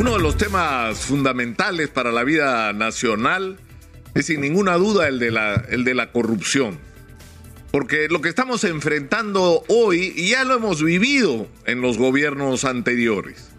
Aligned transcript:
Uno 0.00 0.14
de 0.14 0.18
los 0.18 0.36
temas 0.36 0.98
fundamentales 0.98 1.88
para 1.88 2.10
la 2.10 2.24
vida 2.24 2.72
nacional 2.72 3.58
es 4.14 4.26
sin 4.26 4.40
ninguna 4.40 4.74
duda 4.74 5.06
el 5.06 5.20
de 5.20 5.30
la, 5.30 5.54
el 5.68 5.84
de 5.84 5.94
la 5.94 6.10
corrupción. 6.10 6.78
Porque 7.70 8.08
lo 8.08 8.20
que 8.20 8.28
estamos 8.28 8.64
enfrentando 8.64 9.64
hoy 9.68 10.12
ya 10.28 10.44
lo 10.44 10.56
hemos 10.56 10.82
vivido 10.82 11.48
en 11.64 11.80
los 11.80 11.96
gobiernos 11.96 12.64
anteriores. 12.64 13.50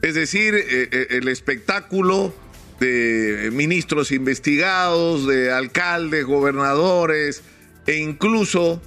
Es 0.00 0.14
decir, 0.14 0.54
eh, 0.54 0.88
eh, 0.90 1.06
el 1.10 1.28
espectáculo 1.28 2.34
de 2.80 3.50
ministros 3.52 4.12
investigados, 4.12 5.26
de 5.26 5.52
alcaldes, 5.52 6.24
gobernadores 6.24 7.42
e 7.86 7.96
incluso 7.96 8.80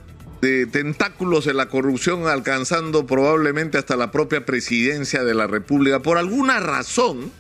de 0.44 0.66
tentáculos 0.66 1.46
de 1.46 1.54
la 1.54 1.70
corrupción 1.70 2.28
alcanzando 2.28 3.08
probablemente 3.08 3.78
hasta 3.78 3.96
la 3.96 4.12
propia 4.12 4.46
presidencia 4.46 5.24
de 5.24 5.34
la 5.34 5.48
República. 5.48 6.02
Por 6.02 6.18
alguna 6.18 6.60
razón, 6.60 7.32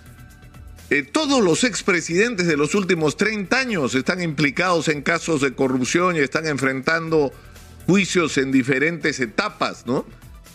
eh, 0.90 1.04
todos 1.04 1.44
los 1.44 1.66
expresidentes 1.66 2.48
de 2.48 2.56
los 2.56 2.76
últimos 2.76 3.18
30 3.18 3.60
años 3.60 3.94
están 3.94 4.22
implicados 4.22 4.88
en 4.88 5.02
casos 5.02 5.42
de 5.42 5.54
corrupción 5.54 6.16
y 6.16 6.20
están 6.20 6.48
enfrentando 6.48 7.34
juicios 7.88 8.38
en 8.38 8.54
diferentes 8.54 9.20
etapas, 9.20 9.86
¿no? 9.86 10.06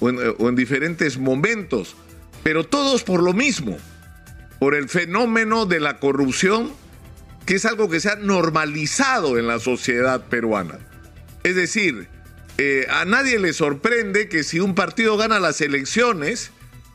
En, 0.01 0.19
o 0.39 0.49
en 0.49 0.57
diferentes 0.57 1.19
momentos, 1.19 1.97
pero 2.43 2.65
todos 2.65 3.05
por 3.05 3.23
lo 3.23 3.35
mismo, 3.35 3.77
por 4.59 4.75
el 4.75 4.89
fenómeno 4.89 5.67
de 5.67 5.81
la 5.81 5.99
corrupción, 5.99 6.73
que 7.45 7.57
es 7.57 7.67
algo 7.67 7.91
que 7.91 8.01
se 8.01 8.09
ha 8.09 8.17
normalizado 8.17 9.37
en 9.37 9.49
la 9.49 9.59
sociedad 9.59 10.25
peruana. 10.29 10.79
Es 11.43 11.55
decir, 11.55 12.09
eh, 12.61 12.89
a 12.91 13.05
nadie 13.05 13.39
le 13.39 13.53
sorprende 13.53 14.29
que 14.29 14.43
si 14.43 14.59
un 14.59 14.75
partido 14.75 15.17
gana 15.17 15.39
las 15.39 15.61
elecciones, 15.61 16.51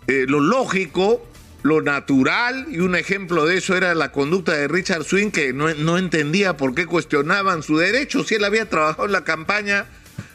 eh, 0.08 0.26
lo 0.27 0.41
lógico, 0.41 1.26
lo 1.62 1.81
natural, 1.81 2.67
y 2.70 2.80
un 2.80 2.98
ejemplo 2.98 3.45
de 3.45 3.58
eso 3.58 3.77
era 3.77 3.95
la 3.95 4.12
conducta 4.12 4.52
de 4.52 4.67
Richard 4.67 5.05
Swing, 5.05 5.31
que 5.31 5.53
no, 5.53 5.97
entendía 5.97 6.58
por 6.58 6.75
qué 6.75 6.86
cuestionaban 6.86 7.64
su 7.64 7.78
derecho, 7.78 8.25
si 8.25 8.36
él 8.36 8.44
había 8.44 8.70
trabajado 8.70 9.05
en 9.05 9.14
la 9.14 9.23
campaña 9.23 9.86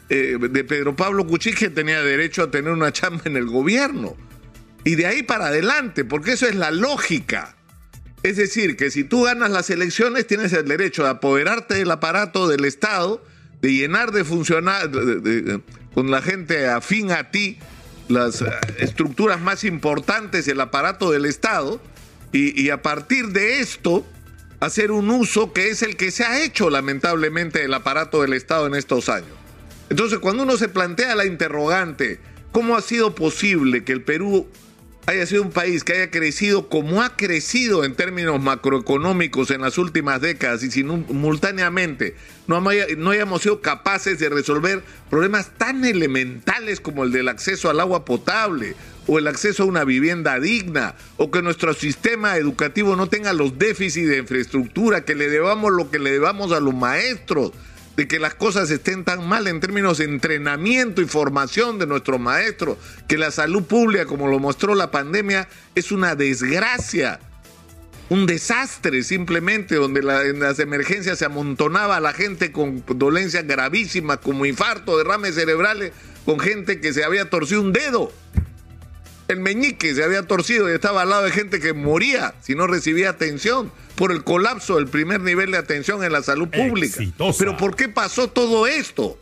eh, 0.09 0.39
de 0.41 0.65
Pedro 0.65 0.97
Pablo 0.97 1.27
Cuchich, 1.27 1.75
tenía 1.75 2.03
derecho 2.03 2.45
a 2.45 2.51
tener 2.51 2.73
una 2.73 2.91
chamba 2.91 3.21
en 3.27 3.37
el 3.37 3.45
gobierno. 3.45 4.17
Y 4.85 4.95
de 4.95 5.05
ahí 5.05 5.23
para 5.23 5.49
adelante, 5.49 6.07
porque 6.07 6.33
eso 6.33 6.47
es 6.47 6.55
la 6.55 6.71
lógica. 6.71 7.55
Es 8.23 8.39
decir, 8.39 8.79
que 8.79 8.91
si 8.91 9.05
tú 9.05 9.25
ganas 9.25 9.51
las 9.51 9.69
elecciones, 9.69 10.27
tienes 10.27 10.55
el 10.55 10.67
derecho 10.67 11.03
de 11.03 11.11
apoderarte 11.11 11.75
del 11.75 11.91
aparato 11.91 12.49
del 12.49 12.65
Estado, 12.65 13.23
de 13.61 13.73
llenar 13.73 14.13
de 14.13 14.25
funcionar 14.25 14.91
con 15.95 16.11
la 16.11 16.23
gente 16.23 16.69
afín 16.69 17.11
a 17.11 17.31
ti 17.31 17.59
las 18.09 18.43
eh, 18.43 18.47
estructuras 18.79 19.41
más 19.41 19.65
importantes 19.65 20.47
del 20.47 20.61
aparato 20.61 21.11
del 21.11 21.27
Estado 21.27 21.81
y, 22.33 22.61
y, 22.61 22.71
a 22.71 22.83
partir 22.83 23.29
de 23.29 23.61
esto 23.61 24.07
hacer 24.61 24.91
un 24.91 25.11
uso 25.11 25.53
que 25.53 25.69
es 25.69 25.83
el 25.83 25.97
que 25.97 26.11
se 26.11 26.25
ha 26.25 26.43
hecho 26.43 26.71
lamentablemente 26.71 27.61
del 27.61 27.75
aparato 27.75 28.23
del 28.23 28.33
Estado 28.33 28.67
en 28.67 28.75
estos 28.75 29.09
años. 29.09 29.31
Entonces 29.91 30.19
cuando 30.19 30.43
uno 30.43 30.57
se 30.57 30.69
plantea 30.69 31.15
la 31.15 31.27
interrogante, 31.27 32.21
¿cómo 32.53 32.77
ha 32.77 32.83
sido 32.83 33.15
posible 33.15 33.85
que 33.85 33.93
el 33.93 34.03
Perú 34.03 34.49
haya 35.09 35.25
sido 35.25 35.43
un 35.43 35.51
país 35.51 35.85
que 35.85 35.95
haya 35.95 36.11
crecido 36.11 36.69
como 36.69 37.01
ha 37.01 37.17
crecido 37.17 37.83
en 37.83 37.95
términos 37.95 38.43
macroeconómicos 38.43 39.51
en 39.51 39.63
las 39.63 39.79
últimas 39.79 40.21
décadas 40.21 40.63
y 40.63 40.71
simultáneamente 40.71 42.15
no, 42.47 42.61
no 42.61 43.11
hayamos 43.11 43.41
sido 43.41 43.63
capaces 43.63 44.19
de 44.19 44.29
resolver 44.29 44.83
problemas 45.09 45.51
tan 45.57 45.87
elementales 45.87 46.81
como 46.81 47.05
el 47.05 47.13
del 47.13 47.29
acceso 47.29 47.71
al 47.71 47.81
agua 47.81 48.05
potable 48.05 48.75
o 49.07 49.19
el 49.19 49.29
acceso 49.29 49.63
a 49.63 49.67
una 49.67 49.85
vivienda 49.85 50.39
digna, 50.39 50.95
o 51.17 51.31
que 51.31 51.41
nuestro 51.41 51.73
sistema 51.73 52.37
educativo 52.37 52.95
no 52.95 53.09
tenga 53.09 53.33
los 53.33 53.59
déficits 53.59 54.11
de 54.11 54.19
infraestructura, 54.19 55.07
que 55.07 55.15
le 55.15 55.31
debamos 55.31 55.73
lo 55.73 55.91
que 55.91 55.99
le 55.99 56.11
debamos 56.11 56.53
a 56.53 56.61
los 56.61 56.75
maestros, 56.75 57.53
de 57.99 58.07
que 58.07 58.21
las 58.21 58.35
cosas 58.35 58.71
estén 58.71 59.03
tan 59.03 59.29
mal 59.29 59.49
en 59.49 59.59
términos 59.59 59.99
de 59.99 60.05
entrenamiento 60.05 61.03
y 61.03 61.07
formación 61.07 61.81
de 61.81 61.87
nuestros 61.89 62.21
maestros, 62.21 62.79
que 63.09 63.19
la 63.19 63.33
salud 63.33 63.65
pública, 63.65 64.07
como 64.07 64.29
lo 64.29 64.39
mostró 64.39 64.77
la 64.77 64.93
pandemia, 64.93 65.49
es 65.75 65.91
una 65.91 66.15
desgracia, 66.15 67.19
un 68.09 68.25
desastre 68.27 69.03
simplemente, 69.03 69.75
donde 69.75 69.99
en 69.99 70.39
las 70.39 70.61
emergencias 70.61 71.19
se 71.19 71.25
amontonaba 71.25 71.99
la 71.99 72.13
gente 72.13 72.53
con 72.53 72.85
dolencias 72.87 73.45
gravísimas 73.45 74.19
como 74.19 74.47
infarto, 74.47 74.97
derrames 74.97 75.35
cerebrales, 75.35 75.91
con 76.25 76.39
gente 76.39 76.81
que 76.81 76.93
se 76.93 77.03
había 77.03 77.29
torcido 77.29 77.63
un 77.63 77.73
dedo 77.73 78.13
el 79.29 79.41
meñique 79.41 79.95
se 79.95 80.03
había 80.03 80.23
torcido 80.23 80.71
y 80.71 80.75
estaba 80.75 81.03
al 81.03 81.11
lado 81.11 81.25
de 81.25 81.31
gente 81.31 81.61
que 81.61 81.75
moría 81.75 82.35
si 82.41 82.55
no 82.55 82.67
recibía 82.67 83.11
atención 83.11 83.71
por 83.95 84.11
el 84.11 84.25
colapso 84.25 84.77
del 84.77 84.89
primer 84.89 85.21
nivel 85.21 85.51
de 85.51 85.59
atención 85.59 86.03
en 86.03 86.13
la 86.13 86.23
salud 86.23 86.49
pública. 86.49 87.03
Pero 87.39 87.57
¿por 87.57 87.77
qué 87.77 87.89
pasó 87.89 88.29
todo 88.29 88.67
esto? 88.67 89.19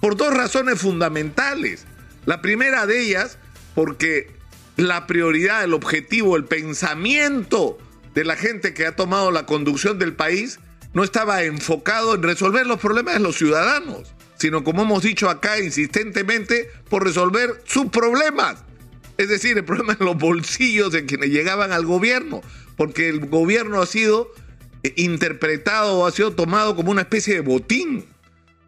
Por 0.00 0.16
dos 0.16 0.32
razones 0.32 0.80
fundamentales. 0.80 1.86
La 2.24 2.40
primera 2.40 2.86
de 2.86 3.02
ellas, 3.02 3.38
porque 3.74 4.30
la 4.76 5.06
prioridad, 5.06 5.64
el 5.64 5.74
objetivo, 5.74 6.36
el 6.36 6.44
pensamiento 6.44 7.78
de 8.14 8.24
la 8.24 8.36
gente 8.36 8.74
que 8.74 8.86
ha 8.86 8.94
tomado 8.94 9.30
la 9.32 9.46
conducción 9.46 9.98
del 9.98 10.14
país 10.14 10.60
no 10.92 11.02
estaba 11.02 11.42
enfocado 11.42 12.14
en 12.14 12.22
resolver 12.22 12.66
los 12.66 12.78
problemas 12.78 13.14
de 13.14 13.20
los 13.20 13.36
ciudadanos, 13.36 14.14
sino 14.38 14.62
como 14.62 14.82
hemos 14.82 15.02
dicho 15.02 15.28
acá 15.28 15.58
insistentemente, 15.58 16.70
por 16.88 17.04
resolver 17.04 17.62
sus 17.64 17.86
problemas. 17.86 18.65
Es 19.18 19.28
decir, 19.28 19.56
el 19.56 19.64
problema 19.64 19.94
es 19.94 20.00
los 20.00 20.16
bolsillos 20.16 20.92
de 20.92 21.06
quienes 21.06 21.30
llegaban 21.30 21.72
al 21.72 21.86
gobierno, 21.86 22.42
porque 22.76 23.08
el 23.08 23.20
gobierno 23.20 23.80
ha 23.80 23.86
sido 23.86 24.30
eh, 24.82 24.92
interpretado 24.96 25.98
o 25.98 26.06
ha 26.06 26.12
sido 26.12 26.32
tomado 26.32 26.76
como 26.76 26.90
una 26.90 27.02
especie 27.02 27.34
de 27.34 27.40
botín. 27.40 28.04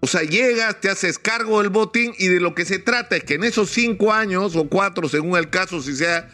O 0.00 0.06
sea, 0.06 0.22
llegas, 0.22 0.81
te 0.81 0.88
haces 0.88 1.19
cargo 1.19 1.60
del 1.60 1.70
botín 1.70 2.14
y 2.19 2.28
de 2.28 2.41
lo 2.41 2.54
que 2.54 2.64
se 2.64 2.78
trata 2.78 3.16
es 3.16 3.25
que 3.25 3.34
en 3.34 3.44
esos 3.44 3.70
cinco 3.70 4.12
años 4.12 4.56
o 4.56 4.69
cuatro, 4.69 5.08
según 5.08 5.37
el 5.37 5.50
caso, 5.50 5.82
si 5.82 5.94
sea 5.97 6.31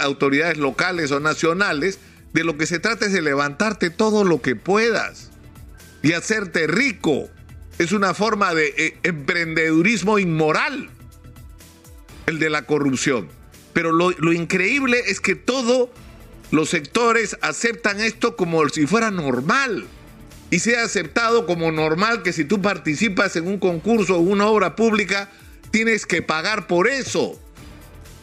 autoridades 0.00 0.58
locales 0.58 1.10
o 1.10 1.20
nacionales, 1.20 1.98
de 2.32 2.44
lo 2.44 2.58
que 2.58 2.66
se 2.66 2.78
trata 2.78 3.06
es 3.06 3.12
de 3.12 3.22
levantarte 3.22 3.88
todo 3.90 4.22
lo 4.22 4.42
que 4.42 4.54
puedas 4.54 5.30
y 6.02 6.12
hacerte 6.12 6.66
rico. 6.66 7.30
Es 7.78 7.92
una 7.92 8.14
forma 8.14 8.54
de 8.54 8.74
eh, 8.76 8.98
emprendedurismo 9.02 10.18
inmoral, 10.18 10.90
el 12.26 12.38
de 12.38 12.50
la 12.50 12.62
corrupción. 12.62 13.28
Pero 13.76 13.92
lo, 13.92 14.32
increíble 14.32 15.02
es 15.06 15.20
que 15.20 15.34
todos 15.34 15.90
los 16.50 16.70
sectores 16.70 17.36
aceptan 17.42 18.00
esto 18.00 18.34
como 18.34 18.66
si 18.70 18.86
fuera 18.86 19.10
normal. 19.10 19.86
Y 20.50 20.60
se 20.60 20.78
ha 20.78 20.84
aceptado 20.84 21.44
como 21.44 21.70
normal 21.70 22.22
que 22.22 22.32
si 22.32 22.46
tú 22.46 22.62
participas 22.62 23.36
en 23.36 23.46
un 23.46 23.58
concurso 23.58 24.16
o 24.16 24.20
una 24.20 24.46
obra 24.46 24.76
pública, 24.76 25.30
tienes 25.72 26.06
que 26.06 26.22
pagar 26.22 26.66
por 26.66 26.88
eso. 26.88 27.38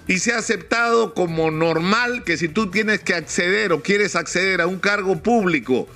Y 0.08 0.18
se 0.18 0.34
ha 0.34 0.40
aceptado 0.40 1.14
como 1.14 1.52
normal 1.52 2.24
que 2.24 2.36
si 2.38 2.48
tú 2.48 2.72
tienes 2.72 3.02
que 3.02 3.14
acceder 3.14 3.74
o 3.74 3.84
quieres 3.84 4.16
acceder 4.16 4.60
a 4.60 4.66
un 4.66 4.80
cargo 4.80 5.22
público 5.22 5.88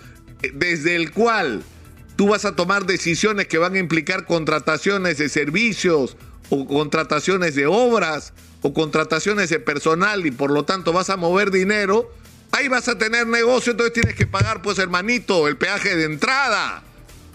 eh, 0.44 0.52
desde 0.54 0.96
el 0.96 1.12
cual 1.12 1.64
tú 2.16 2.28
vas 2.28 2.46
a 2.46 2.56
tomar 2.56 2.86
decisiones 2.86 3.48
que 3.48 3.58
van 3.58 3.74
a 3.74 3.80
implicar 3.80 4.26
contrataciones 4.26 5.18
de 5.18 5.30
servicios 5.30 6.16
o 6.50 6.68
contrataciones 6.68 7.56
de 7.56 7.66
obras 7.66 8.34
o 8.62 8.74
contrataciones 8.74 9.50
de 9.50 9.60
personal 9.60 10.26
y 10.26 10.32
por 10.32 10.52
lo 10.52 10.66
tanto 10.66 10.94
vas 10.94 11.10
a 11.10 11.18
mover 11.18 11.52
dinero, 11.52 12.12
ahí 12.52 12.68
vas 12.68 12.88
a 12.88 12.98
tener 12.98 13.28
negocio, 13.28 13.72
entonces 13.72 13.94
tienes 13.94 14.16
que 14.16 14.26
pagar, 14.26 14.62
pues 14.62 14.80
hermanito, 14.80 15.48
el 15.48 15.58
peaje 15.58 15.96
de 15.96 16.06
entrada. 16.06 16.84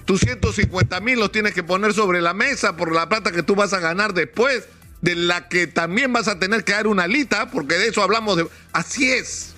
Tus 0.04 0.20
150 0.20 1.00
mil 1.00 1.18
los 1.18 1.30
tienes 1.30 1.54
que 1.54 1.62
poner 1.62 1.94
sobre 1.94 2.20
la 2.20 2.34
mesa 2.34 2.76
por 2.76 2.92
la 2.92 3.08
plata 3.08 3.30
que 3.30 3.42
tú 3.42 3.54
vas 3.54 3.72
a 3.72 3.78
ganar 3.78 4.14
después, 4.14 4.64
de 5.00 5.14
la 5.14 5.48
que 5.48 5.66
también 5.66 6.12
vas 6.12 6.28
a 6.28 6.38
tener 6.38 6.64
que 6.64 6.72
dar 6.72 6.86
una 6.86 7.04
alita, 7.04 7.50
porque 7.50 7.76
de 7.76 7.88
eso 7.88 8.02
hablamos 8.02 8.36
de... 8.36 8.48
Así 8.72 9.10
es. 9.10 9.54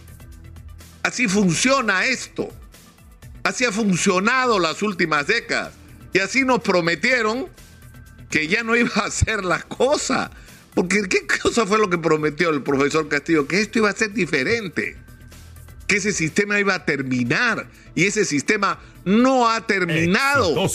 Así 1.03 1.29
funciona 1.29 2.07
esto. 2.07 2.49
Así 3.43 3.65
ha 3.65 3.73
funcionado 3.73 4.59
las 4.59 4.83
últimas 4.83 5.27
décadas. 5.27 5.75
Y 6.15 6.19
así 6.19 6.45
nos 6.45 6.61
prometieron 6.61 7.49
que 8.31 8.49
ya 8.49 8.63
no 8.63 8.75
iba 8.75 8.95
a 8.97 9.11
ser 9.11 9.45
la 9.45 9.61
cosa. 9.63 10.31
Porque 10.75 11.03
¿qué 11.09 11.27
cosa 11.27 11.67
fue 11.67 11.79
lo 11.79 11.89
que 11.89 11.99
prometió 11.99 12.51
el 12.51 12.63
profesor 12.63 13.09
Castillo? 13.09 13.47
Que 13.47 13.61
esto 13.61 13.79
iba 13.79 13.91
a 13.91 13.95
ser 13.95 14.13
diferente. 14.13 14.97
Que 15.87 15.97
ese 15.97 16.13
sistema 16.13 16.59
iba 16.59 16.75
a 16.75 16.85
terminar. 16.85 17.69
Y 17.95 18.05
ese 18.05 18.25
sistema 18.25 18.81
no 19.05 19.49
ha 19.49 19.67
terminado. 19.67 20.69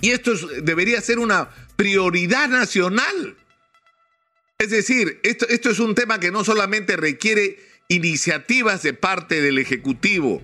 Y 0.00 0.10
esto 0.10 0.32
debería 0.62 1.00
ser 1.00 1.18
una 1.18 1.50
prioridad 1.76 2.48
nacional. 2.48 3.36
Es 4.58 4.70
decir, 4.70 5.20
esto, 5.22 5.46
esto 5.48 5.70
es 5.70 5.78
un 5.78 5.94
tema 5.94 6.18
que 6.18 6.32
no 6.32 6.44
solamente 6.44 6.96
requiere 6.96 7.58
iniciativas 7.88 8.82
de 8.82 8.92
parte 8.92 9.40
del 9.40 9.58
Ejecutivo, 9.58 10.42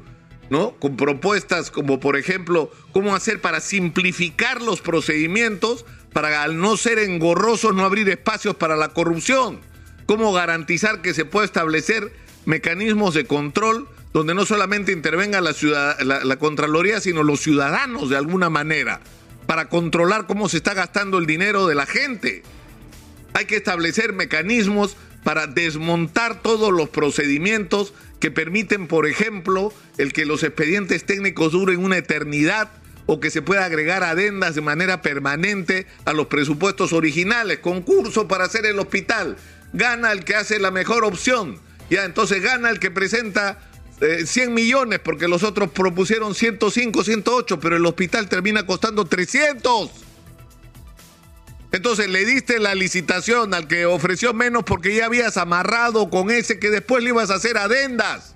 ¿no? 0.50 0.76
Con 0.79 0.97
propuestas 0.97 1.70
como, 1.70 1.99
por 2.00 2.17
ejemplo, 2.17 2.70
cómo 2.93 3.17
hacer 3.17 3.40
para 3.40 3.61
simplificar 3.61 4.62
los 4.62 4.81
procedimientos 4.81 5.85
para 6.14 6.44
al 6.44 6.58
no 6.58 6.78
ser 6.78 6.99
engorrosos 7.00 7.75
no 7.75 7.84
abrir 7.84 8.08
espacios 8.08 8.55
para 8.55 8.76
la 8.76 8.90
corrupción. 8.90 9.61
Cómo 10.06 10.32
garantizar 10.32 11.02
que 11.02 11.12
se 11.12 11.25
pueda 11.26 11.44
establecer 11.44 12.12
mecanismos 12.46 13.14
de 13.14 13.26
control 13.26 13.88
donde 14.14 14.32
no 14.32 14.46
solamente 14.46 14.93
intervenga 14.93 15.40
la, 15.40 15.52
la, 16.00 16.37
Contraloría, 16.37 17.00
sino 17.00 17.25
los 17.25 17.40
ciudadanos 17.40 18.08
de 18.11 18.16
alguna 18.16 18.49
manera, 18.49 19.00
para 19.46 19.69
controlar 19.69 20.28
cómo 20.28 20.49
se 20.49 20.58
está 20.58 20.72
gastando 20.72 21.19
el 21.19 21.26
dinero 21.26 21.66
de 21.66 21.75
la 21.75 21.84
gente. 21.84 22.44
Hay 23.32 23.46
que 23.46 23.56
establecer 23.56 24.12
mecanismos 24.12 24.96
para 25.25 25.49
desmontar 25.49 26.43
todos 26.43 26.72
los 26.72 26.90
procedimientos 26.90 27.93
que 28.20 28.31
permiten, 28.31 28.87
por 28.87 29.08
ejemplo, 29.08 29.72
el 29.99 30.12
que 30.12 30.26
los 30.26 30.44
expedientes 30.44 31.05
técnicos 31.05 31.50
duren 31.50 31.84
una 31.84 31.96
eternidad 31.96 32.70
o 33.06 33.20
que 33.20 33.30
se 33.30 33.42
pueda 33.42 33.64
agregar 33.64 34.02
adendas 34.02 34.54
de 34.54 34.60
manera 34.60 35.02
permanente 35.02 35.86
a 36.04 36.12
los 36.12 36.26
presupuestos 36.26 36.92
originales. 36.92 37.58
Concurso 37.58 38.28
para 38.28 38.44
hacer 38.44 38.66
el 38.66 38.78
hospital. 38.78 39.36
Gana 39.72 40.12
el 40.12 40.24
que 40.24 40.36
hace 40.36 40.58
la 40.58 40.70
mejor 40.70 41.04
opción. 41.04 41.58
Ya, 41.90 42.04
entonces 42.04 42.42
gana 42.42 42.70
el 42.70 42.78
que 42.78 42.90
presenta 42.90 43.58
100 43.98 44.48
eh, 44.48 44.50
millones 44.50 45.00
porque 45.00 45.28
los 45.28 45.42
otros 45.42 45.70
propusieron 45.70 46.34
105, 46.34 47.04
108, 47.04 47.60
pero 47.60 47.76
el 47.76 47.86
hospital 47.86 48.28
termina 48.28 48.64
costando 48.64 49.04
300. 49.04 49.90
Entonces 51.72 52.08
le 52.08 52.24
diste 52.24 52.60
la 52.60 52.74
licitación 52.74 53.52
al 53.52 53.66
que 53.66 53.84
ofreció 53.84 54.32
menos 54.32 54.62
porque 54.62 54.94
ya 54.94 55.06
habías 55.06 55.36
amarrado 55.36 56.08
con 56.08 56.30
ese 56.30 56.58
que 56.60 56.70
después 56.70 57.02
le 57.02 57.10
ibas 57.10 57.30
a 57.30 57.34
hacer 57.34 57.58
adendas. 57.58 58.34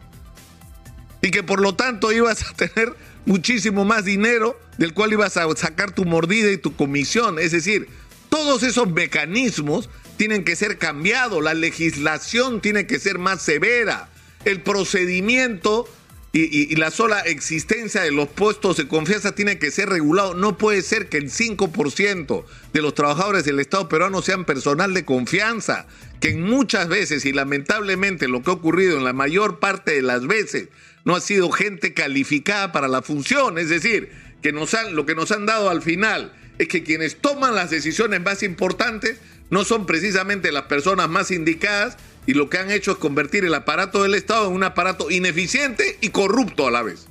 Y 1.22 1.30
que 1.30 1.42
por 1.42 1.60
lo 1.60 1.74
tanto 1.74 2.12
ibas 2.12 2.42
a 2.42 2.54
tener 2.54 2.96
muchísimo 3.28 3.84
más 3.84 4.06
dinero 4.06 4.58
del 4.78 4.94
cual 4.94 5.12
ibas 5.12 5.36
a 5.36 5.54
sacar 5.54 5.92
tu 5.92 6.06
mordida 6.06 6.50
y 6.50 6.56
tu 6.56 6.74
comisión. 6.74 7.38
Es 7.38 7.52
decir, 7.52 7.88
todos 8.30 8.62
esos 8.62 8.90
mecanismos 8.90 9.90
tienen 10.16 10.44
que 10.44 10.56
ser 10.56 10.78
cambiados, 10.78 11.44
la 11.44 11.54
legislación 11.54 12.60
tiene 12.60 12.86
que 12.86 12.98
ser 12.98 13.18
más 13.18 13.42
severa, 13.42 14.08
el 14.44 14.62
procedimiento 14.62 15.86
y, 16.32 16.74
la 16.76 16.90
sola 16.90 17.20
existencia 17.20 18.02
de 18.02 18.12
los 18.12 18.28
puestos 18.28 18.76
de 18.76 18.88
confianza 18.88 19.34
tiene 19.34 19.58
que 19.58 19.70
ser 19.70 19.88
regulado. 19.88 20.34
No 20.34 20.56
puede 20.56 20.82
ser 20.82 21.08
que 21.08 21.16
el 21.16 21.30
5% 21.30 22.44
de 22.72 22.82
los 22.82 22.94
trabajadores 22.94 23.44
del 23.44 23.60
Estado 23.60 23.88
peruano 23.88 24.22
sean 24.22 24.44
personal 24.44 24.94
de 24.94 25.04
confianza, 25.04 25.86
que 26.20 26.34
muchas 26.34 26.88
veces 26.88 27.24
y 27.24 27.32
lamentablemente 27.32 28.28
lo 28.28 28.42
que 28.42 28.50
ha 28.50 28.54
ocurrido 28.54 28.96
en 28.96 29.04
la 29.04 29.12
mayor 29.12 29.58
parte 29.58 29.92
de 29.92 30.02
las 30.02 30.26
veces 30.26 30.68
no 31.04 31.16
ha 31.16 31.20
sido 31.20 31.50
gente 31.50 31.94
calificada 31.94 32.72
para 32.72 32.88
la 32.88 33.02
función, 33.02 33.58
es 33.58 33.68
decir, 33.68 34.10
que 34.42 34.52
nos 34.52 34.74
han, 34.74 34.94
lo 34.94 35.06
que 35.06 35.14
nos 35.14 35.32
han 35.32 35.46
dado 35.46 35.70
al 35.70 35.82
final 35.82 36.32
es 36.58 36.68
que 36.68 36.82
quienes 36.82 37.16
toman 37.16 37.54
las 37.54 37.70
decisiones 37.70 38.20
más 38.20 38.42
importantes 38.42 39.18
no 39.50 39.64
son 39.64 39.86
precisamente 39.86 40.52
las 40.52 40.64
personas 40.64 41.08
más 41.08 41.30
indicadas 41.30 41.96
y 42.26 42.34
lo 42.34 42.50
que 42.50 42.58
han 42.58 42.70
hecho 42.70 42.92
es 42.92 42.98
convertir 42.98 43.44
el 43.44 43.54
aparato 43.54 44.02
del 44.02 44.14
Estado 44.14 44.48
en 44.48 44.54
un 44.54 44.64
aparato 44.64 45.10
ineficiente 45.10 45.96
y 46.00 46.10
corrupto 46.10 46.66
a 46.66 46.70
la 46.70 46.82
vez. 46.82 47.06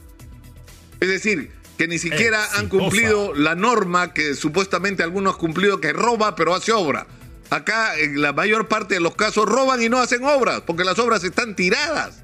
Es 0.99 1.09
decir, 1.09 1.51
que 1.77 1.87
ni 1.87 1.97
siquiera 1.97 2.43
han 2.55 2.69
cumplido 2.69 3.33
la 3.33 3.55
norma 3.55 4.13
que 4.13 4.35
supuestamente 4.35 5.03
algunos 5.03 5.35
han 5.35 5.39
cumplido 5.39 5.79
que 5.79 5.93
roba 5.93 6.35
pero 6.35 6.53
hace 6.53 6.71
obra. 6.71 7.07
Acá 7.49 7.97
en 7.97 8.21
la 8.21 8.33
mayor 8.33 8.67
parte 8.67 8.95
de 8.95 8.99
los 8.99 9.15
casos 9.15 9.45
roban 9.45 9.81
y 9.81 9.89
no 9.89 9.99
hacen 9.99 10.23
obras 10.23 10.61
porque 10.61 10.83
las 10.83 10.99
obras 10.99 11.23
están 11.23 11.55
tiradas. 11.55 12.23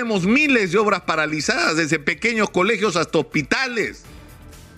Tenemos 0.00 0.24
miles 0.24 0.72
de 0.72 0.78
obras 0.78 1.02
paralizadas, 1.02 1.76
desde 1.76 1.98
pequeños 1.98 2.48
colegios 2.48 2.96
hasta 2.96 3.18
hospitales, 3.18 4.04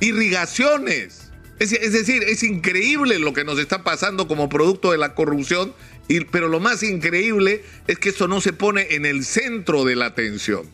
irrigaciones. 0.00 1.30
Es, 1.60 1.70
decir, 1.92 2.24
es 2.24 2.42
increíble 2.42 3.20
lo 3.20 3.32
que 3.32 3.44
nos 3.44 3.60
está 3.60 3.84
pasando 3.84 4.26
como 4.26 4.48
producto 4.48 4.90
de 4.90 4.98
la 4.98 5.14
corrupción, 5.14 5.74
pero 6.32 6.48
lo 6.48 6.58
más 6.58 6.82
increíble 6.82 7.64
es 7.86 8.00
que 8.00 8.08
eso 8.08 8.26
no 8.26 8.40
se 8.40 8.52
pone 8.52 8.96
en 8.96 9.06
el 9.06 9.24
centro 9.24 9.84
de 9.84 9.94
la 9.94 10.06
atención 10.06 10.68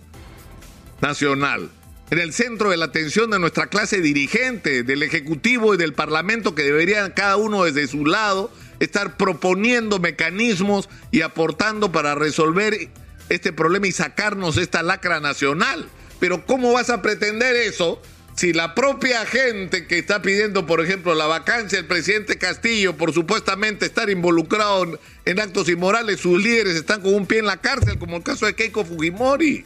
nacional, 1.02 1.68
en 2.10 2.18
el 2.18 2.32
centro 2.32 2.70
de 2.70 2.78
la 2.78 2.86
atención 2.86 3.30
de 3.30 3.38
nuestra 3.38 3.66
clase 3.66 4.00
dirigente, 4.00 4.82
del 4.82 5.02
Ejecutivo 5.02 5.74
y 5.74 5.76
del 5.76 5.92
Parlamento, 5.92 6.54
que 6.54 6.62
deberían 6.62 7.12
cada 7.12 7.36
uno 7.36 7.64
desde 7.64 7.86
su 7.86 8.06
lado 8.06 8.50
estar 8.80 9.18
proponiendo 9.18 9.98
mecanismos 9.98 10.88
y 11.10 11.20
aportando 11.20 11.92
para 11.92 12.14
resolver 12.14 12.88
este 13.28 13.52
problema 13.52 13.86
y 13.86 13.92
sacarnos 13.92 14.56
esta 14.56 14.82
lacra 14.82 15.20
nacional. 15.20 15.88
Pero 16.20 16.46
¿cómo 16.46 16.72
vas 16.72 16.90
a 16.90 17.02
pretender 17.02 17.54
eso 17.56 18.00
si 18.38 18.52
la 18.52 18.72
propia 18.74 19.26
gente 19.26 19.88
que 19.88 19.98
está 19.98 20.22
pidiendo, 20.22 20.64
por 20.64 20.80
ejemplo, 20.80 21.12
la 21.16 21.26
vacancia 21.26 21.76
del 21.78 21.88
presidente 21.88 22.38
Castillo 22.38 22.96
por 22.96 23.12
supuestamente 23.12 23.86
estar 23.86 24.10
involucrado 24.10 25.00
en 25.24 25.40
actos 25.40 25.68
inmorales, 25.68 26.20
sus 26.20 26.40
líderes 26.40 26.76
están 26.76 27.02
con 27.02 27.14
un 27.14 27.26
pie 27.26 27.40
en 27.40 27.46
la 27.46 27.56
cárcel, 27.56 27.98
como 27.98 28.16
el 28.16 28.22
caso 28.22 28.46
de 28.46 28.54
Keiko 28.54 28.84
Fujimori? 28.84 29.64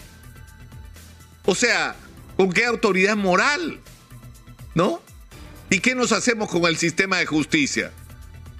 O 1.44 1.54
sea, 1.54 1.96
¿con 2.38 2.50
qué 2.50 2.64
autoridad 2.64 3.14
moral? 3.14 3.78
¿No? 4.74 5.02
¿Y 5.68 5.80
qué 5.80 5.94
nos 5.94 6.12
hacemos 6.12 6.48
con 6.50 6.64
el 6.64 6.78
sistema 6.78 7.18
de 7.18 7.26
justicia? 7.26 7.92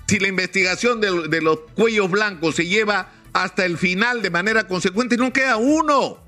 Si 0.08 0.18
la 0.18 0.28
investigación 0.28 1.00
de, 1.00 1.28
de 1.28 1.40
los 1.40 1.58
cuellos 1.74 2.10
blancos 2.10 2.56
se 2.56 2.66
lleva 2.66 3.10
hasta 3.32 3.64
el 3.64 3.78
final 3.78 4.22
de 4.22 4.30
manera 4.30 4.66
consecuente. 4.66 5.16
No 5.16 5.32
queda 5.32 5.56
uno 5.56 6.22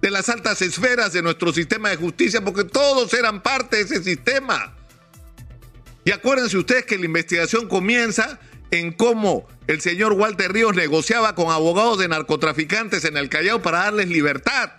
de 0.00 0.10
las 0.10 0.28
altas 0.28 0.62
esferas 0.62 1.12
de 1.12 1.22
nuestro 1.22 1.52
sistema 1.52 1.90
de 1.90 1.96
justicia 1.96 2.42
porque 2.42 2.64
todos 2.64 3.12
eran 3.14 3.42
parte 3.42 3.76
de 3.76 3.82
ese 3.82 4.02
sistema. 4.02 4.74
Y 6.04 6.12
acuérdense 6.12 6.56
ustedes 6.56 6.86
que 6.86 6.98
la 6.98 7.04
investigación 7.04 7.68
comienza 7.68 8.40
en 8.70 8.92
cómo 8.92 9.46
el 9.66 9.80
señor 9.80 10.12
Walter 10.14 10.52
Ríos 10.52 10.74
negociaba 10.74 11.34
con 11.34 11.50
abogados 11.50 11.98
de 11.98 12.08
narcotraficantes 12.08 13.04
en 13.04 13.16
el 13.16 13.28
Callao 13.28 13.60
para 13.62 13.80
darles 13.80 14.08
libertad, 14.08 14.72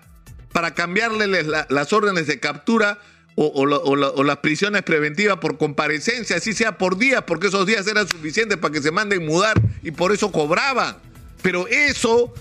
para 0.51 0.73
cambiarles 0.73 1.45
las 1.69 1.93
órdenes 1.93 2.27
de 2.27 2.39
captura 2.39 2.99
o, 3.35 3.45
o, 3.45 4.23
las 4.23 4.37
prisiones 4.37 4.81
preventivas 4.83 5.37
por 5.37 5.57
comparecencia, 5.57 6.35
así 6.35 6.53
sea 6.53 6.77
por 6.77 6.97
días, 6.97 7.23
porque 7.25 7.47
esos 7.47 7.65
días 7.65 7.87
eran 7.87 8.07
suficientes 8.07 8.57
para 8.57 8.73
que 8.73 8.81
se 8.81 8.91
manden 8.91 9.25
mudar 9.25 9.59
y 9.83 9.91
por 9.91 10.11
eso 10.11 10.31
cobraban. 10.31 10.97
Pero 11.41 11.67
eso 11.67 12.33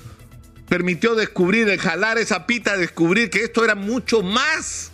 permitió 0.70 1.16
descubrir, 1.16 1.76
jalar 1.78 2.16
esa 2.18 2.46
pita, 2.46 2.76
descubrir 2.76 3.28
que 3.28 3.42
esto 3.42 3.64
era 3.64 3.74
mucho 3.74 4.22
más 4.22 4.92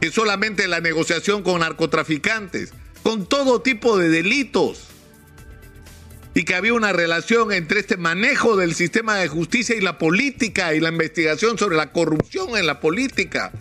que 0.00 0.10
solamente 0.10 0.68
la 0.68 0.80
negociación 0.80 1.42
con 1.42 1.60
narcotraficantes, 1.60 2.72
con 3.02 3.26
todo 3.26 3.62
tipo 3.62 3.96
de 3.96 4.08
delitos. 4.10 4.88
Y 6.32 6.44
que 6.44 6.54
había 6.54 6.74
una 6.74 6.92
relación 6.92 7.50
entre 7.52 7.80
este 7.80 7.96
manejo 7.96 8.56
del 8.56 8.74
sistema 8.74 9.16
de 9.16 9.26
justicia 9.26 9.74
y 9.74 9.80
la 9.80 9.98
política 9.98 10.74
y 10.74 10.80
la 10.80 10.90
investigación 10.90 11.58
sobre 11.58 11.76
la 11.76 11.92
corrupción 11.92 12.56
en 12.56 12.66
la 12.66 12.78
política. 12.78 13.52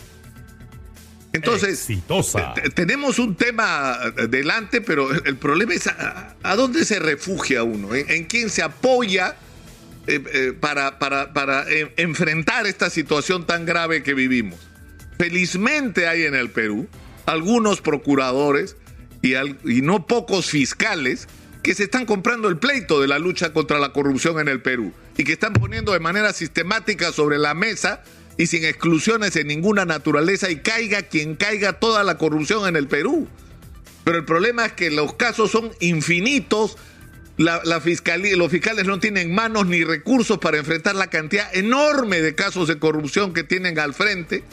Entonces, 1.32 1.88
tenemos 2.76 3.18
un 3.18 3.36
tema 3.36 3.98
delante, 4.30 4.82
pero 4.82 5.12
el 5.12 5.38
problema 5.38 5.74
es 5.74 5.88
a, 5.88 6.56
dónde 6.56 6.86
se 6.86 7.00
refugia 7.00 7.64
uno, 7.64 7.96
en 7.96 8.26
quién 8.26 8.50
se 8.50 8.62
apoya 8.62 9.36
eh, 10.10 10.24
eh, 10.34 10.54
para, 10.60 11.66
enfrentar 11.98 12.66
esta 12.66 12.90
situación 12.90 13.46
tan 13.46 13.66
grave 13.66 14.02
que 14.02 14.16
vivimos. 14.16 14.60
Felizmente 15.18 16.08
hay 16.08 16.24
en 16.24 16.34
el 16.34 16.50
Perú 16.50 16.88
algunos 17.26 17.82
procuradores 17.82 18.76
y, 19.22 19.36
y 19.36 19.82
no 19.82 20.08
pocos 20.08 20.50
fiscales 20.50 21.28
que 21.62 21.76
se 21.76 21.84
están 21.84 22.06
comprando 22.06 22.48
el 22.48 22.58
pleito 22.58 23.00
de 23.00 23.08
la 23.08 23.20
lucha 23.20 23.54
contra 23.54 23.78
la 23.78 23.94
corrupción 23.94 24.40
en 24.40 24.48
el 24.48 24.62
Perú 24.62 24.94
y 25.16 25.26
que 25.26 25.34
están 25.34 25.54
poniendo 25.54 25.94
de 25.94 26.00
manera 26.00 26.34
sistemática 26.34 27.12
sobre 27.12 27.38
la 27.38 27.54
mesa 27.54 28.02
y 28.38 28.48
sin 28.48 28.64
exclusiones 28.64 29.36
en 29.36 29.48
ninguna 29.48 29.86
naturaleza 29.86 30.50
y 30.50 30.62
caiga 30.62 31.04
quien 31.04 31.36
caiga 31.36 31.74
toda 31.74 32.04
la 32.04 32.18
corrupción 32.18 32.68
en 32.68 32.78
el 32.78 32.88
Perú. 32.88 33.28
Pero 34.06 34.18
el 34.18 34.26
problema 34.26 34.66
es 34.66 34.74
que 34.74 34.90
los 34.90 35.14
casos 35.14 35.52
son 35.52 35.72
infinitos 35.82 36.78
la, 37.40 37.80
fiscalía, 37.80 38.36
los 38.36 38.52
fiscales 38.52 38.86
no 38.86 39.00
tienen 39.00 39.34
manos 39.34 39.66
ni 39.66 39.86
recursos 39.86 40.40
para 40.40 40.58
enfrentar 40.58 40.96
la 40.96 41.08
cantidad 41.08 41.56
enorme 41.56 42.22
de 42.22 42.36
casos 42.36 42.68
de 42.68 42.80
corrupción 42.80 43.34
que 43.34 43.46
tienen 43.46 43.80
al 43.80 43.94
frente. 43.94 44.44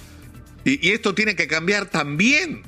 Y, 0.64 0.86
y, 0.86 0.92
esto 0.92 1.12
tiene 1.12 1.34
que 1.34 1.48
cambiar 1.48 1.86
también. 1.86 2.62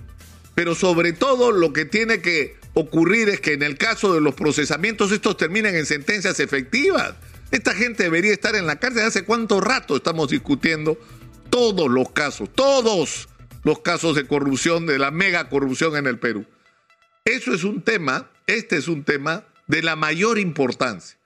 Pero 0.57 0.75
sobre 0.75 1.13
todo 1.13 1.53
lo 1.53 1.73
que 1.73 1.85
tiene 1.85 2.21
que 2.21 2.57
ocurrir 2.75 3.29
es 3.29 3.41
que 3.41 3.53
en 3.53 3.63
el 3.63 3.79
caso 3.79 4.13
de 4.13 4.21
los 4.21 4.35
procesamientos 4.35 5.13
estos 5.13 5.37
terminen 5.37 5.77
en 5.77 5.87
sentencias 5.87 6.41
efectivas. 6.41 7.15
Esta 7.53 7.73
gente 7.73 8.03
debería 8.03 8.33
estar 8.33 8.57
en 8.57 8.67
la 8.67 8.81
cárcel. 8.81 9.05
¿Hace 9.05 9.23
cuánto 9.23 9.61
rato 9.61 9.95
estamos 9.95 10.31
discutiendo 10.31 10.99
todos 11.49 11.89
los 11.89 12.11
casos, 12.11 12.51
todos 12.53 13.29
los 13.63 13.79
casos 13.81 14.17
de 14.17 14.27
corrupción, 14.27 14.85
de 14.85 14.99
la 14.99 15.13
mega 15.13 15.49
corrupción 15.49 15.97
en 15.97 16.09
el 16.09 16.19
Perú? 16.19 16.45
Eso 17.25 17.55
es 17.55 17.63
un 17.63 17.83
tema, 17.83 18.33
este 18.49 18.79
es 18.79 18.89
un 18.89 19.05
tema 19.05 19.45
de 19.69 19.83
la 19.83 19.97
mayor 19.97 20.39
importancia, 20.39 21.19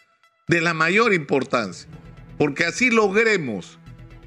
de 0.49 0.61
la 0.61 0.75
mayor 0.75 1.15
importancia, 1.15 1.89
porque 2.39 2.65
así 2.65 2.91
logremos 2.91 3.79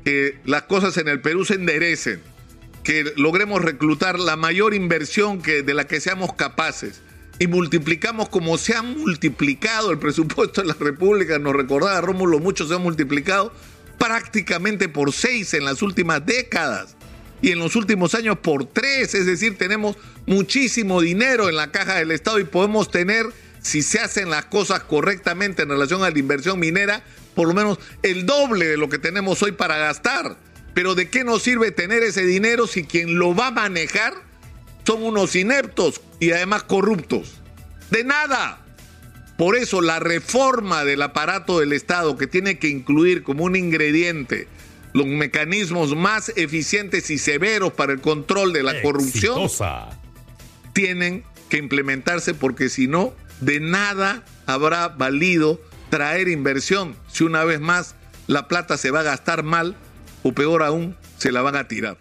que 0.03 0.39
las 0.45 0.63
cosas 0.63 0.97
en 0.97 1.07
el 1.07 1.21
Perú 1.21 1.45
se 1.45 1.55
enderecen, 1.55 2.21
que 2.83 3.13
logremos 3.17 3.61
reclutar 3.61 4.19
la 4.19 4.35
mayor 4.35 4.73
inversión 4.73 5.41
que, 5.41 5.63
de 5.63 5.73
la 5.73 5.85
que 5.85 5.99
seamos 5.99 6.33
capaces 6.33 7.01
y 7.39 7.47
multiplicamos 7.47 8.29
como 8.29 8.57
se 8.57 8.75
ha 8.75 8.81
multiplicado 8.81 9.91
el 9.91 9.99
presupuesto 9.99 10.61
de 10.61 10.67
la 10.67 10.75
República, 10.75 11.37
nos 11.39 11.55
recordaba 11.55 11.99
Rómulo, 12.01 12.39
mucho 12.39 12.67
se 12.67 12.75
ha 12.75 12.79
multiplicado 12.79 13.51
prácticamente 13.97 14.89
por 14.89 15.11
seis 15.13 15.53
en 15.53 15.65
las 15.65 15.81
últimas 15.81 16.25
décadas 16.25 16.95
y 17.41 17.51
en 17.51 17.59
los 17.59 17.75
últimos 17.75 18.15
años 18.15 18.37
por 18.39 18.65
tres, 18.65 19.13
es 19.13 19.25
decir, 19.25 19.57
tenemos 19.57 19.97
muchísimo 20.25 21.01
dinero 21.01 21.49
en 21.49 21.55
la 21.55 21.71
caja 21.71 21.95
del 21.95 22.11
Estado 22.11 22.39
y 22.39 22.45
podemos 22.45 22.89
tener, 22.89 23.27
si 23.65 23.81
se 23.81 23.99
hacen 23.99 24.29
las 24.29 24.45
cosas 24.45 24.83
correctamente 24.83 25.63
en 25.63 25.69
relación 25.69 26.03
a 26.03 26.11
la 26.11 26.19
inversión 26.19 26.59
minera, 26.59 27.03
por 27.33 27.47
lo 27.47 27.55
menos 27.55 27.79
el 28.03 28.27
doble 28.27 28.67
de 28.67 28.77
lo 28.77 28.89
que 28.89 28.99
tenemos 28.99 29.41
hoy 29.41 29.53
para 29.53 29.77
gastar. 29.77 30.37
Pero 30.75 30.93
¿de 30.93 31.09
qué 31.09 31.23
nos 31.23 31.41
sirve 31.41 31.71
tener 31.71 32.03
ese 32.03 32.23
dinero 32.27 32.67
si 32.67 32.83
quien 32.83 33.17
lo 33.17 33.33
va 33.33 33.47
a 33.47 33.51
manejar 33.51 34.13
son 34.85 35.01
unos 35.01 35.35
ineptos 35.35 35.99
y 36.19 36.29
además 36.29 36.61
corruptos? 36.61 37.41
De 37.89 38.03
nada. 38.03 38.63
Por 39.35 39.55
eso 39.55 39.81
la 39.81 39.99
reforma 39.99 40.85
del 40.85 41.01
aparato 41.01 41.59
del 41.59 41.73
Estado 41.73 42.17
que 42.17 42.27
tiene 42.27 42.59
que 42.59 42.69
incluir 42.69 43.23
como 43.23 43.45
un 43.45 43.55
ingrediente 43.55 44.47
los 44.93 45.07
mecanismos 45.07 45.95
más 45.95 46.31
eficientes 46.35 47.09
y 47.09 47.17
severos 47.17 47.73
para 47.73 47.93
el 47.93 47.99
control 47.99 48.53
de 48.53 48.61
la 48.61 48.79
corrupción 48.83 49.49
tienen 50.73 51.23
que 51.49 51.57
implementarse 51.57 52.35
porque 52.35 52.69
si 52.69 52.87
no, 52.87 53.13
de 53.41 53.59
nada 53.59 54.23
habrá 54.45 54.89
valido 54.89 55.61
traer 55.89 56.27
inversión 56.27 56.95
si 57.07 57.23
una 57.23 57.43
vez 57.43 57.59
más 57.59 57.95
la 58.27 58.47
plata 58.47 58.77
se 58.77 58.91
va 58.91 59.01
a 59.01 59.03
gastar 59.03 59.43
mal 59.43 59.75
o 60.23 60.33
peor 60.33 60.63
aún, 60.63 60.95
se 61.17 61.31
la 61.31 61.41
van 61.41 61.55
a 61.55 61.67
tirar. 61.67 61.97